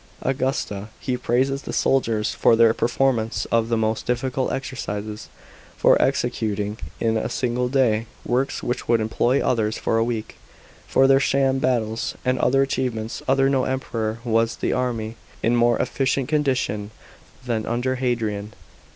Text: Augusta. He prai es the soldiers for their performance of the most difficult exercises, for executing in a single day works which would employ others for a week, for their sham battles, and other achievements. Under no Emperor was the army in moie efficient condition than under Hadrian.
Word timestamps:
Augusta. 0.23 0.87
He 0.99 1.15
prai 1.15 1.41
es 1.51 1.61
the 1.61 1.71
soldiers 1.71 2.33
for 2.33 2.55
their 2.55 2.73
performance 2.73 3.45
of 3.51 3.69
the 3.69 3.77
most 3.77 4.07
difficult 4.07 4.51
exercises, 4.51 5.29
for 5.77 6.01
executing 6.01 6.79
in 6.99 7.17
a 7.17 7.29
single 7.29 7.69
day 7.69 8.07
works 8.25 8.63
which 8.63 8.87
would 8.87 8.99
employ 8.99 9.45
others 9.45 9.77
for 9.77 9.99
a 9.99 10.03
week, 10.03 10.37
for 10.87 11.05
their 11.05 11.19
sham 11.19 11.59
battles, 11.59 12.15
and 12.25 12.39
other 12.39 12.63
achievements. 12.63 13.21
Under 13.27 13.47
no 13.47 13.65
Emperor 13.65 14.17
was 14.23 14.55
the 14.55 14.73
army 14.73 15.17
in 15.43 15.55
moie 15.55 15.75
efficient 15.75 16.27
condition 16.27 16.89
than 17.45 17.67
under 17.67 17.97
Hadrian. 17.97 18.53